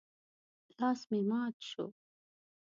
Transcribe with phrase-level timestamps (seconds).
[0.77, 1.85] لاس مې مات شو.